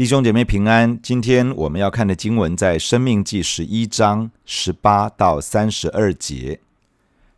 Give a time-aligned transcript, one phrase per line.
[0.00, 6.58] 弟兄姐妹平安，今天我们要看的经文在《生命记》十一章十八到三十二节。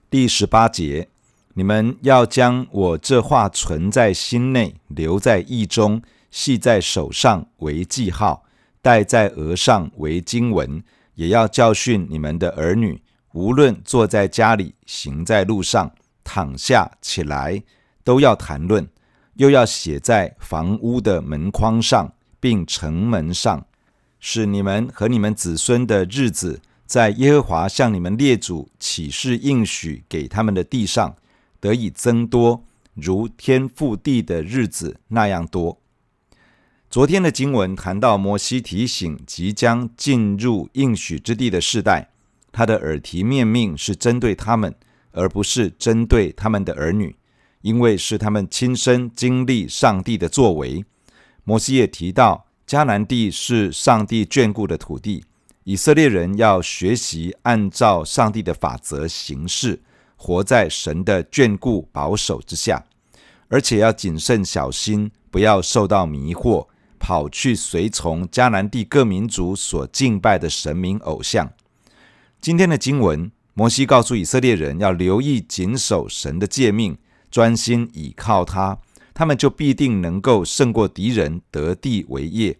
[0.09, 1.09] 第十八节，
[1.54, 6.00] 你们要将我这话存在心内，留在意中，
[6.30, 8.45] 系在手上为记号，
[8.81, 10.85] 戴在额上为经文，
[11.17, 15.90] 也要教训你们的儿女，无论坐在家里，行在路上，
[16.22, 17.61] 躺下起来，
[18.04, 18.89] 都要谈论，
[19.35, 22.13] 又要写在房屋的门框上。
[22.43, 23.64] 并城门上，
[24.19, 31.15] 使你们和你们子孙的日子，在耶和华向你们列祖起誓应许给他们的地上，
[31.61, 35.78] 得以增多，如天覆地的日子那样多。
[36.91, 42.11] 昨天的经文谈到摩西提醒即将进入应许之地的世代，
[42.51, 44.75] 他的耳提面命是针对他们，
[45.12, 47.15] 而不是针对他们的儿女，
[47.61, 50.84] 因为是他们亲身经历上帝的作为。
[51.45, 55.25] 摩西也提到，迦南地是上帝眷顾的土地，
[55.65, 59.81] 以色列人要学习按照上帝的法则行事，
[60.17, 62.84] 活在神的眷顾保守之下，
[63.49, 66.69] 而且要谨慎小心，不要受到迷惑，
[67.01, 71.53] 跑去随从迦南地各民族所敬拜的神明偶像。
[72.41, 76.97] 今天的经文，摩西告诉以色列人要留意谨守神的诫命，
[77.31, 78.79] 专心倚靠他。
[79.15, 82.59] 他们就必定能够胜过敌人，得地为业。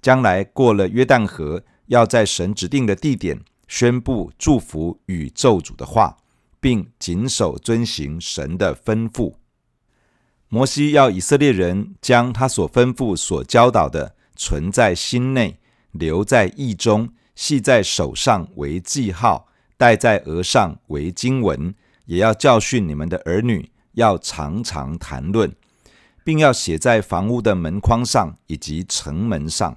[0.00, 6.16] 将来过了约旦河，要在神指定的地点宣布祝福与咒诅的话，
[6.60, 9.34] 并谨守遵行神的吩咐。
[10.48, 15.58] 摩西要以色列人将他所吩咐、所教导的存在心内，
[15.92, 25.52] 留在意中，系在手上为记号，戴在额上为经文，也要教训你们的儿女，要常常谈论。
[26.24, 29.76] 并要写在房屋的门框上以及城门上。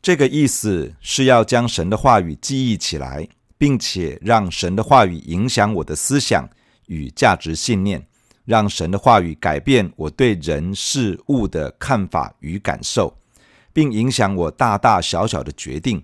[0.00, 3.26] 这个意思是要将神的话语记忆起来，
[3.58, 6.48] 并且让神的话语影响我的思想
[6.86, 8.06] 与价值信念，
[8.44, 13.16] 让神的话语改变我对人事物的看法与感受，
[13.72, 16.02] 并影响我大大小小的决定。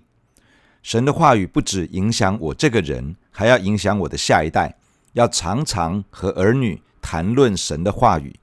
[0.83, 4.75] 神的话语不只影响我这个人，还要影响我的下一代。
[5.13, 8.39] 要常常和儿女谈论神的话语。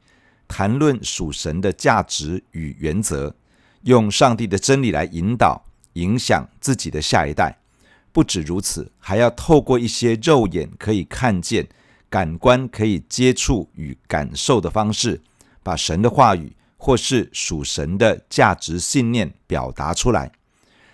[0.46, 3.34] 谈论属神的价值与原则，
[3.82, 7.58] 用上帝的真理来引导、影响自己的下一代。
[8.12, 11.66] 不止如此，还要透过一些肉眼可以看见、
[12.08, 15.20] 感官可以接触与感受的方式，
[15.62, 20.30] 把神的话语或是属神的价值信念表达出来。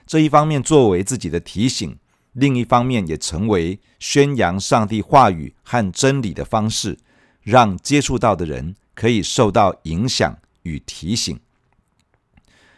[0.07, 1.99] 这一方面作为自己的提醒，
[2.33, 6.99] 另一方面也成为宣扬上帝话语和真理的方式，
[7.43, 8.75] 让接触到的人。
[9.01, 11.41] 可以受到影响与提醒，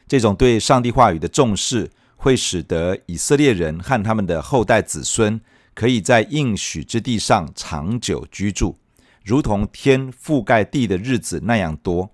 [0.06, 5.40] 这种对上帝话语的重视，会使得以色列人和他们的后代子孙
[5.74, 8.78] 可以在应许之地上长久居住，
[9.24, 12.08] 如同天覆盖地的日子那样多。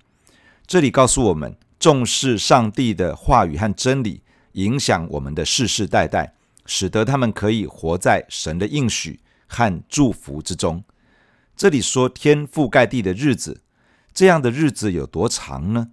[0.66, 6.32] 这里告诉我们，重视上帝的话语和真理，影响我们的世世代代，
[6.64, 10.82] 使得他们可以活在神的应许和祝福之中。
[11.54, 13.60] 这里说天覆盖地的日子。
[14.18, 15.90] 这样的日子有多长呢？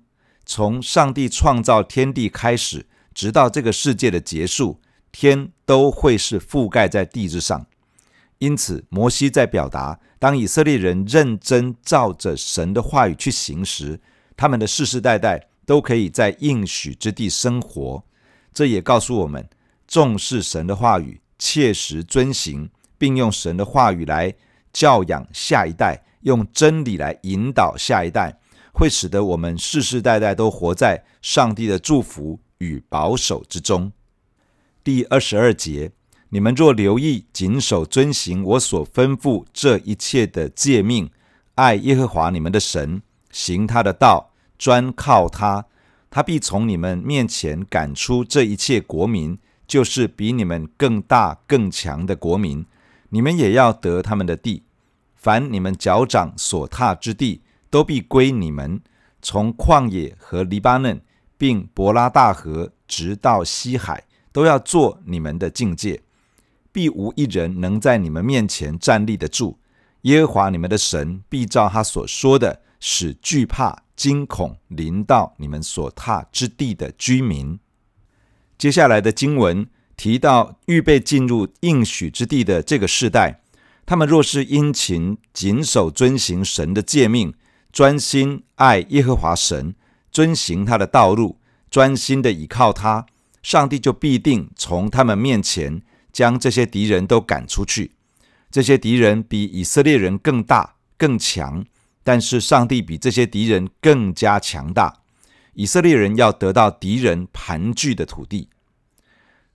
[0.47, 4.81] 从上帝创造天地开始，直到这个世界的结束，
[5.11, 7.67] 天都会是覆盖在地之上。
[8.39, 14.01] 因此，摩西在表达，当以色列人认真照着神的话语去行时，
[14.35, 18.03] 他们的世世代代都可以在应许之地生活。
[18.51, 19.47] 这也告诉我们，
[19.87, 24.33] 重视神的话语，切实遵行，并用神的话语来
[24.73, 26.01] 教养下一代。
[26.25, 28.39] 用真理来引导下一代，
[28.73, 33.91] 会使得我们世世代代都活在上帝的祝福与保守之中。
[34.83, 35.91] 第二十二节，
[36.29, 41.11] 你们若留意谨守遵行我所吩咐这一切的诫命，
[41.55, 45.65] 爱耶和华你们的神，行他的道，专靠他，
[46.09, 52.65] 他必从你们面前赶出这一切国民，就是比你们更大更强的国民，
[53.09, 54.63] 你们也要得他们的地。
[55.25, 57.41] 凡你们脚掌所踏之地，
[57.71, 58.79] 都必归你们。
[59.23, 61.01] 从旷野和黎巴嫩，
[61.35, 66.03] 并伯拉大河，直到西海，都要做你们的境界。
[66.71, 69.57] 必无一人能在你们面前站立得住。
[70.01, 77.59] 耶和华你们的神必照他所说的，使惧怕惊恐临到你们所踏之地的居民。
[78.59, 79.67] 接下来的经文
[79.97, 83.41] 提到，预备进入应许之地的这个世代。
[83.85, 87.33] 他们若是殷勤谨守遵行神的诫命，
[87.71, 89.75] 专心爱耶和华神，
[90.11, 91.39] 遵行他的道路，
[91.69, 93.05] 专心的倚靠他，
[93.43, 97.91] 上帝就必定从他们面前将这些敌人都赶出去。
[98.49, 101.63] 这些敌人比以色列人更大更强，
[102.03, 105.01] 但是上帝比这些敌人更加强大。
[105.53, 108.49] 以色列人要得到敌人盘踞的土地。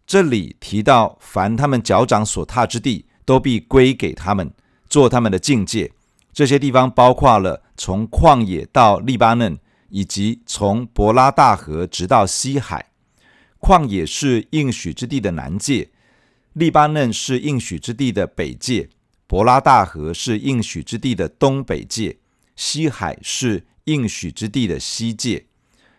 [0.07, 4.51] 这里提到，凡他们脚掌所踏之地，都必归给他们，
[4.89, 5.93] 做他们的境界。
[6.33, 9.57] 这些地方包括了从旷野到利巴嫩，
[9.89, 12.91] 以及从伯拉大河直到西海。
[13.61, 15.91] 旷野是应许之地的南界，
[16.55, 18.89] 利巴嫩是应许之地的北界，
[19.29, 22.17] 伯拉大河是应许之地的东北界，
[22.57, 25.47] 西海是应许之地的西界。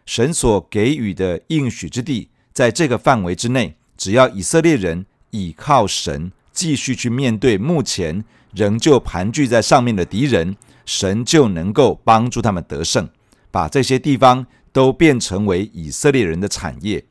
[0.06, 10.56] 神所给予的应许之地，在这个范围之内，只要以色列人倚靠神，继续去面对目前仍旧盘踞在上面的敌人，
[10.86, 13.10] 神就能够帮助他们得胜，
[13.50, 17.06] 把这些地方都变成为以色列人的产业。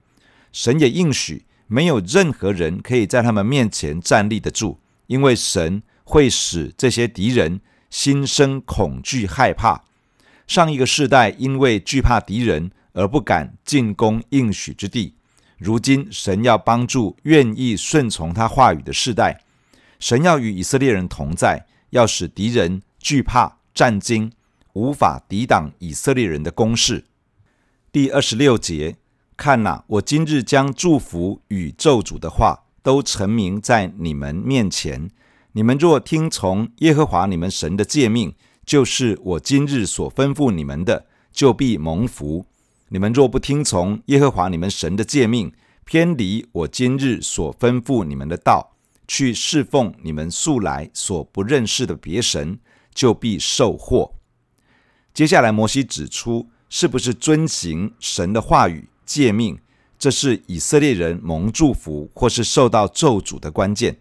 [0.53, 9.85] 神也应许，没有任何人可以在他们面前站立得住，因为神会使这些敌人心生恐惧害怕。
[10.47, 15.15] 上一个世代因为惧怕敌人而不敢进攻应许之地，
[15.61, 19.43] 如今神要帮助愿意顺从他话语的世代。
[19.99, 24.33] 神要与以色列人同在，要使敌人惧怕战惊，
[24.73, 27.05] 无法抵挡以色列人的攻势。
[27.93, 28.97] 第二十六节，
[29.37, 35.11] 看哪，我今日将祝福与咒诅的话都陈明在你们面前。
[35.53, 38.35] 你们若听从耶和华你们神的诫命，
[38.65, 42.47] 就是我今日所吩咐你们的，就必蒙福；
[42.93, 45.53] 你们若不听从耶和华你们神的诫命，
[45.85, 48.73] 偏离我今日所吩咐你们的道，
[49.07, 52.59] 去侍奉你们素来所不认识的别神，
[52.93, 54.13] 就必受祸。
[55.15, 59.57] 接下来，摩西指出，是不是遵行神的话语诫命，
[59.97, 63.99] 这是以色列人蒙祝福或是受到咒诅的关键。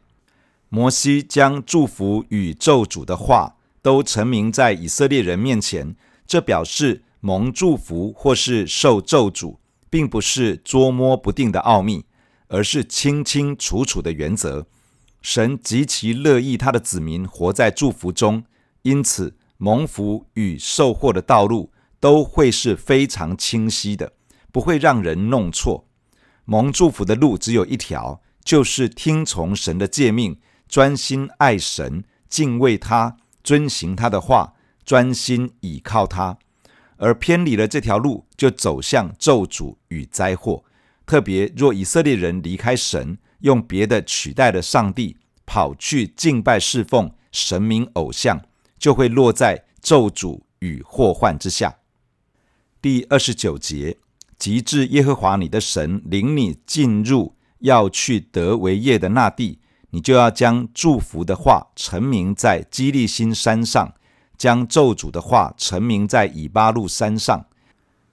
[0.70, 5.96] 摩西将祝福与咒诅的话都陈明在以色列人面前，
[6.26, 9.58] 这表示蒙祝福或是受咒诅，
[9.90, 12.06] 并不是捉摸不定的奥秘，
[12.48, 14.68] 而是清清楚楚的原则。
[15.22, 18.46] 神极其乐意他的子民活在祝福中，
[18.84, 24.14] 因此蒙福与受祸的道路都会是非常清晰的，
[24.54, 25.86] 不会让人弄错。
[26.46, 30.40] 蒙祝福的路只有一条，就是听从神的诫命，
[30.70, 34.54] 专心爱神，敬畏他，遵行他的话，
[34.86, 36.38] 专心倚靠他。
[37.00, 40.64] 而偏离了这条路，就走向咒诅与灾祸。
[41.06, 48.40] 特别若以色列人离开神，用别的取代了上帝，跑去敬拜侍奉神明偶像，
[48.78, 51.78] 就会落在咒诅与祸患之下。
[52.82, 53.98] 第二十九节，
[54.38, 59.60] 及至耶和华你的神领你进入要去得为业的那地，
[59.90, 63.96] 你就要将祝福的话陈明在基利心山上，
[64.40, 67.46] 将咒诅的话陈明在以巴路山上。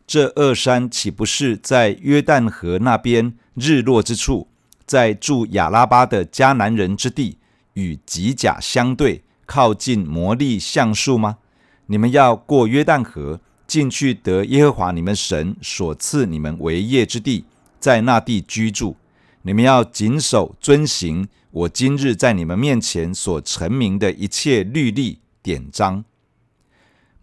[0.06, 4.48] 这二山岂不是在约旦河那边日落之处？
[4.84, 7.38] 在住亚拉巴的迦南人之地，
[7.74, 11.38] 与吉甲相对，靠近摩利橡树吗？
[11.86, 17.44] 你们要过约旦河，进去得耶和华你们神所赐你们为业之地，
[17.80, 18.96] 在那地居住。
[19.42, 26.04] 你们要谨守遵行我今日在你们面前所陈明的一切律例典章。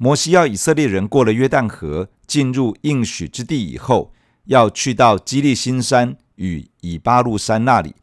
[0.04, 4.14] 摩西要以色列人过了约旦河，进入应许之地以后，
[4.48, 6.18] 要去到基利心山。
[6.36, 7.96] 与以巴路山那里，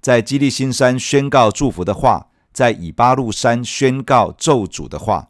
[0.00, 5.28] 在基利心山宣告祝福的话，在以巴路山宣告咒诅的话，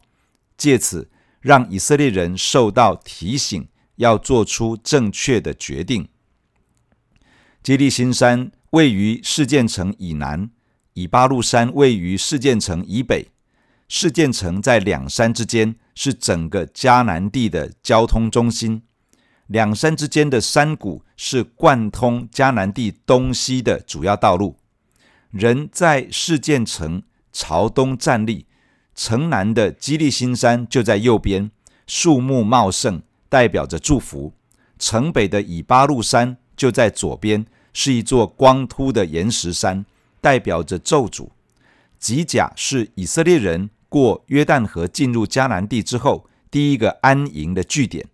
[0.57, 6.07] 借此让以色列人受到提醒，要做出正确的决定。
[7.61, 10.49] 基利心山位于示剑城以南，
[10.93, 13.27] 以巴路山位于示剑城以北。
[13.87, 18.83] 示剑城在两山之间，是整个迦南地的交通中心。
[19.47, 24.57] 两山之间的山谷是贯通迦南地东西的主要道路。
[25.31, 27.01] 人在事件城
[27.33, 28.45] 朝东站立，
[28.93, 31.49] 城南的基利心山就在右边，
[31.87, 34.33] 树木茂盛，代表着祝福。
[34.77, 39.83] 城北的以巴路山就在左边，是一座光秃的岩石山，
[40.21, 41.29] 代表着咒诅。
[41.97, 48.07] 吉甲是以色列人过约旦河进入迦南地之后第一个安营的据点。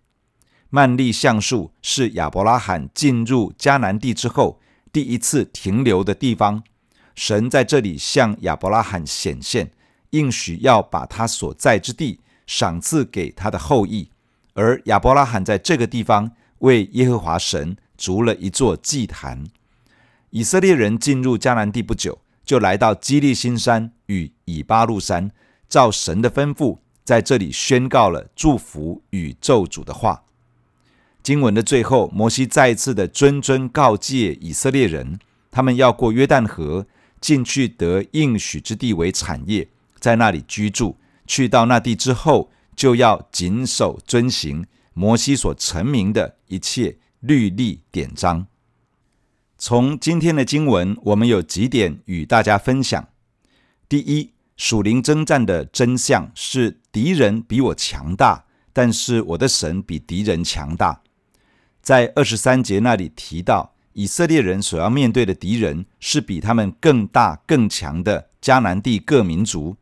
[0.70, 4.60] 曼利橡树是亚伯拉罕进入迦南地之后
[4.92, 6.62] 第一次停留的地方。
[7.14, 9.70] 神在这里向亚伯拉罕显现，
[10.10, 14.10] 应许要把他所在之地赏赐给他的后裔。
[14.54, 19.44] 而亚伯拉罕在这个地方为耶和华神筑了一座祭坛。
[20.30, 25.30] 以色列人进入迦南地不久，就来到基利心山与以巴路山，
[25.74, 30.22] 照神的吩咐，在这里宣告了祝福与咒诅的话。
[31.20, 35.18] 经文的最后，摩西再一次的谆谆告诫以色列人，
[35.50, 36.86] 他们要过约旦河，
[37.20, 39.66] 进去得应许之地为产业，
[39.98, 40.96] 在那里居住。
[41.26, 48.46] 去到那地之后，就要谨守遵行摩西所成名的一切律例典章。
[49.58, 53.08] 从今天的经文，我们有几点与大家分享。
[53.88, 61.00] 第一，属灵征战的真相是敌人比我强大，但是我的神比敌人强大。
[61.82, 69.76] 在二十三节那里提到，以色列人所要面对的敌人是比他们更大更强的迦南地各民族。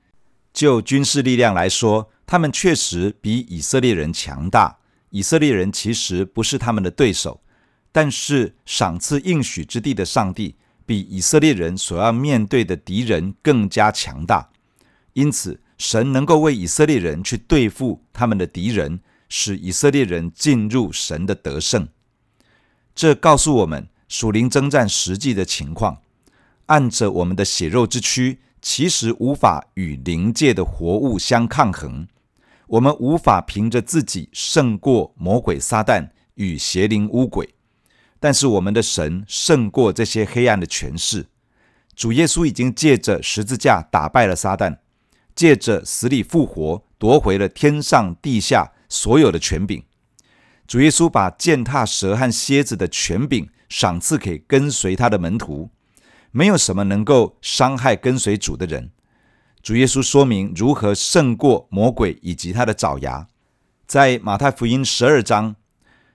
[0.52, 4.78] 就军事力量来说，他们确实比以色列人强大。
[5.10, 7.42] 以色列人其实不是他们的对手，
[7.92, 14.48] 但是赏赐应许之地的上帝比以色列人所要面对的敌人更加强大。
[15.14, 21.88] 因此，神能够为以色列人去对付他们的敌人，使以色列人进入神的得胜。
[22.94, 25.98] 这告诉我们属灵征战实际的情况。
[26.66, 32.06] 按着我们的血肉之躯，其实无法与灵界的活物相抗衡。
[32.68, 37.54] 我们无法凭着自己胜过魔鬼撒旦与邪灵污鬼。
[38.18, 41.26] 但是我们的神胜过这些黑暗的权势。
[41.94, 44.78] 主耶稣已经借着十字架打败了撒旦，
[45.34, 49.82] 借着死里复活夺回了天上地下所有的权柄。
[50.66, 55.70] 主耶稣把践踏蛇和蝎子的权柄赏赐给跟随他的门徒。
[56.30, 58.90] 没有什么能够伤害跟随主的人。
[59.62, 63.28] 主耶稣说明如何胜过魔鬼以及他的爪牙。
[63.86, 65.54] 在马太福音十二章，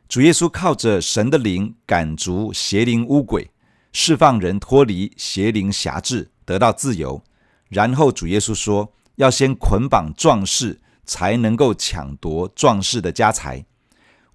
[0.10, 3.52] 主耶稣靠着神的灵赶逐邪灵污鬼，
[3.94, 7.24] 释放人脱离邪灵辖制，得到自由。
[7.70, 13.66] 然后主耶稣说，要先捆绑壮士，才能够抢夺壮士的家财。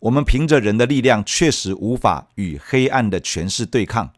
[0.01, 4.13] 我们凭着人的力量，确实无法与黑暗的权势对抗。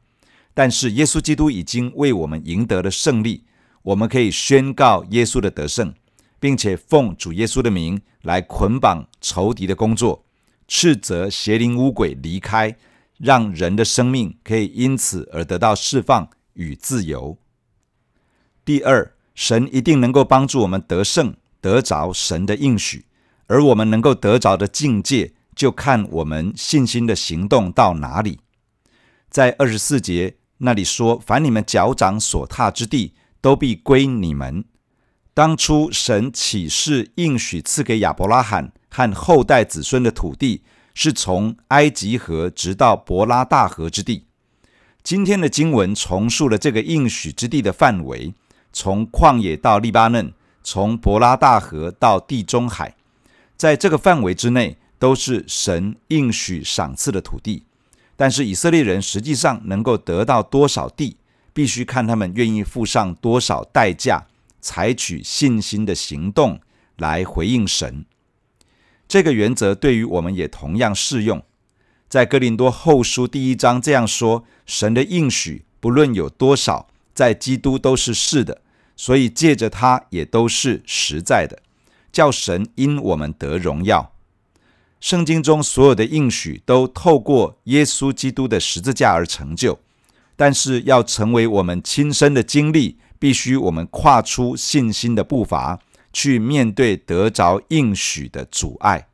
[0.55, 3.45] 但是耶稣基督已经为我们赢得了胜利，
[3.83, 5.93] 我们可以宣告耶稣的得胜，
[6.41, 10.25] 并且奉主耶稣的名来捆绑仇敌的工作，
[10.67, 12.77] 斥责邪灵污鬼离开，
[13.19, 17.37] 让人的生命可以因此而得到释放与自由。
[18.65, 23.07] 第二，神一定能够帮助我们得胜，得着神的应许，
[23.47, 28.41] 而我们能够得着的境界，就看我们信心的行动到哪里。
[29.29, 30.37] 在二十四节。
[30.59, 34.65] 那里说：“凡你们脚掌所踏之地，都必归你们。”
[35.35, 40.63] 当初神启示应许赐给亚伯拉罕和后代子孙的土地，
[40.95, 44.27] 是从埃及河直到伯拉大河之地。
[45.03, 48.33] 今天的经文重述了这个应许之地的范围，
[48.75, 50.33] 从旷野到利巴嫩，
[50.65, 52.97] 从伯拉大河到地中海，
[53.57, 57.63] 在这个范围之内，都是神应许赏赐的土地。
[58.17, 61.17] 但是以色列人实际上能够得到多少地，
[61.53, 64.27] 必须看他们愿意付上多少代价，
[64.61, 66.61] 采取信心的行动
[66.97, 68.05] 来回应神。
[69.07, 71.43] 这个原则对于我们也同样适用。
[72.09, 78.63] 在哥林多后书第一章这样说：神的应许不论有多少，在基督都是是的，
[78.97, 81.61] 所以借着他也都是实在的，
[82.13, 84.13] 叫神因我们得荣耀。
[85.01, 89.79] 圣经中所有的应许都透过耶稣基督的十字架而成就，
[90.35, 95.81] 但是要成为我们亲身的经历，必须我们跨出信心的步伐，
[96.13, 99.09] 去面对得着应许的阻碍。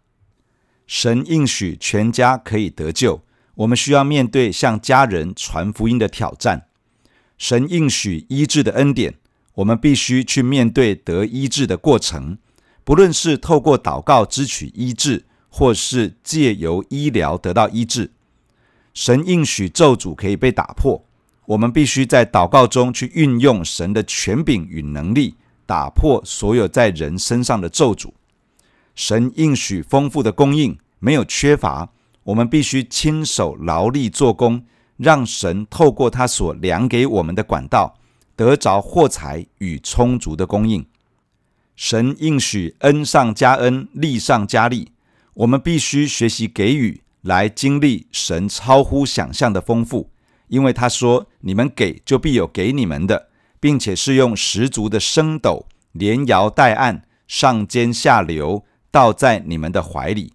[0.86, 3.22] 神应许全家可以得救，
[3.56, 6.66] 我们需要面对向家人传福音的挑战。
[7.38, 9.14] 神应许医治的恩典，
[9.60, 12.38] 我们必须去面对得医治的过程，
[12.82, 15.24] 不论是透过祷告支取医治。
[15.52, 18.12] 或是借由医疗得到医治，
[18.94, 21.04] 神应许咒诅可以被打破，
[21.44, 25.34] 我们必须在祷告中去运用神的权柄与能力，
[25.66, 28.12] 打破所有在人身上的咒诅。
[28.94, 31.90] 神应许丰富的供应，没有缺乏，
[32.22, 34.64] 我们必须亲手劳力做工，
[34.98, 37.98] 让神透过他所量给我们的管道，
[38.40, 40.86] 得着货财与充足的供应。
[41.76, 44.92] 神应许恩上加恩，利上加利。
[45.34, 50.08] 我们必须学习给予，来经历神超乎想象的丰富，
[50.48, 53.28] 因为他说：“你们给，就必有给你们的，
[53.60, 60.32] 并且是用十足的升斗，连摇带按，上尖下流，倒在你们的怀里。”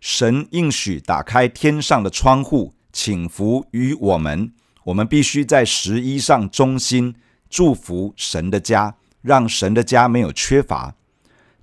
[0.00, 4.54] 神应许打开天上的窗户，请福于我们。
[4.86, 7.16] 我们必须在十一上忠心，
[7.50, 10.94] 祝福神的家，让神的家没有缺乏。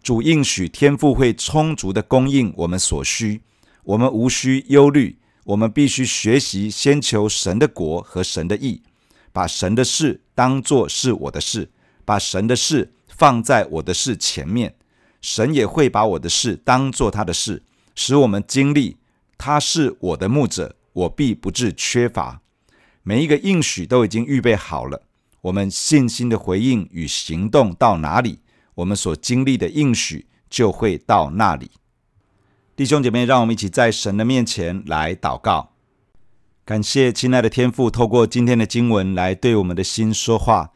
[0.02, 3.42] 主应许天父会充足的供应我们所需，
[3.84, 5.18] 我们无需忧虑。
[5.46, 8.82] 我们必须学习先求神的国和神的义，
[9.32, 11.70] 把神的事当作是我的事，
[12.04, 14.76] 把神的事放在我的事前面。
[15.22, 17.64] 神也会把我的事当作他的事，
[17.96, 18.98] 使我们经历
[19.38, 22.42] 他是我的牧者，我必不致缺乏。
[23.04, 25.04] 每一个应许都已经预备好了，
[25.42, 28.40] 我们信心的回应与行动到哪里，
[28.76, 31.72] 我们所经历的应许就会到那里。
[32.76, 35.74] 弟兄姐妹，让我们一起在神的面前来祷告，
[36.64, 40.72] 感谢亲爱的天父，透过今天的经文来对我们的心说话。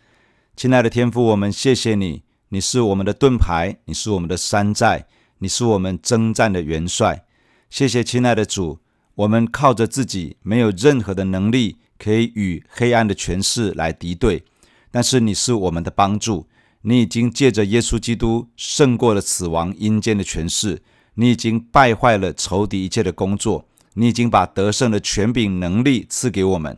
[0.55, 2.23] 亲爱的天父，我们谢谢你。
[2.49, 5.05] 你是我们的盾牌，你是我们的山寨，
[5.39, 7.25] 你是我们征战的元帅。
[7.69, 8.79] 谢谢亲爱的主，
[9.15, 14.43] 我们靠着自己没有任何的能力可以与黑暗的权势来敌对，
[14.91, 16.47] 但是你是我们的帮助。
[16.81, 20.81] 你已经借着耶稣基督胜过了死亡阴间的权势，
[21.15, 26.77] 你已经败坏了仇敌一切的工作，你已经把得胜的权柄能力赐给我们。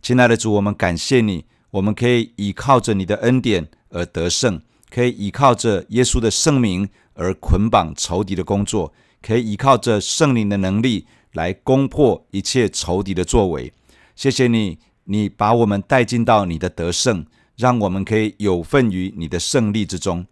[0.00, 4.60] 亲爱的主，我们感谢你，我们可以依靠着你的恩典而得胜。
[4.90, 13.72] 可以依靠着耶稣的圣名而捆绑仇敌的工作，可以依靠着圣灵的能力来攻破一切仇敌的作为。
[14.18, 17.24] 谢谢你，你把我们带进到你的得胜，
[17.56, 20.26] 让我们可以有份于你的胜利之中。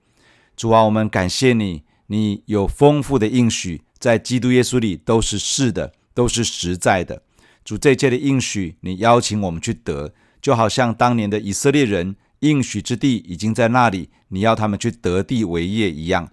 [0.57, 7.23] 主啊，我们感谢你，你有丰富的应许，在基督耶稣里都是是的，都是实在的。
[7.65, 10.13] 主，这一切的应许，你邀请我们去得，
[10.43, 12.17] 就好像当年的以色列人。
[12.41, 16.29] 应许之地已经在那里，你要他们去得地为业一样。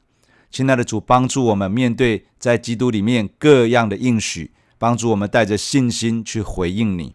[0.50, 7.13] 亲爱的主，帮助我们面对在基督里面各样的应许，帮助我们带着信心去回应你。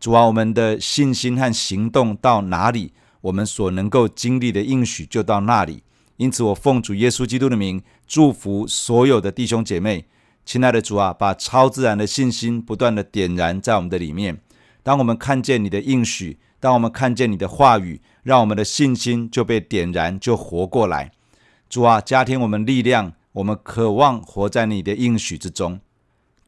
[0.00, 5.82] 主啊，我们的信心和行动到哪里，我们所能够经历的应许就到那里。
[6.18, 10.04] 因此，我奉主耶稣基督的名，祝福所有的弟兄姐妹。
[10.44, 14.40] 亲爱的主啊，把超自然的信心不断地点燃在我们的里面。
[14.82, 21.10] 当我们看见你的应许，当我们看见你的话语，让我们的信心就被点燃，就活过来。
[21.68, 25.80] 主啊，加添我们力量，我们渴望活在你的应许之中。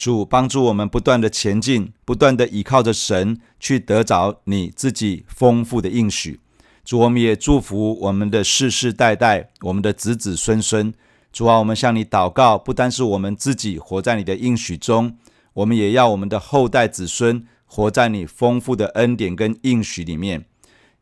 [0.01, 6.41] 主帮助我们不断的前进，不断的依靠着神去得着你自己丰富的应许。
[6.83, 10.95] 主，我们也祝福我们的世世代代，我们的子子孙孙。
[11.31, 15.19] 主啊，我们向你祷告，不单是我们自己活在你的应许中，
[15.53, 17.47] 我们也要我们的后代子孙。
[17.67, 20.47] 活在你丰富的恩典跟应许里面，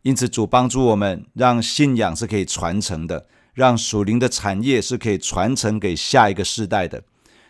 [0.03, 7.05] 因此主帮助我们，让信仰是可以传承的，让属灵的产业是可以传承给下一个世代的。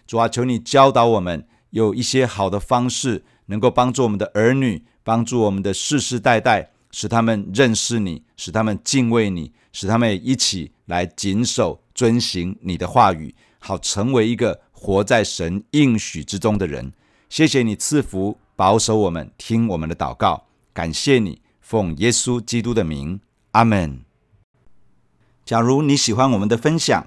[0.09, 16.91] 主啊，求你教导我们有一些好的方式，能够帮助我们的儿女，帮助我们的世世代代，使他们认识你，使他们敬畏你，使他们一起来谨守遵行你的话语，好成为一个活在神应许之中的人。
[17.29, 18.39] 谢谢你赐福。
[18.57, 23.21] 保守我们，听我们的祷告，感谢你，奉耶稣基督的名，
[23.53, 24.01] 阿门。
[25.45, 27.07] 假如你喜欢我们的分享，